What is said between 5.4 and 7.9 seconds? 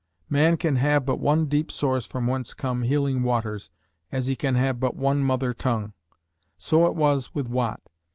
tongue. So it was with Watt.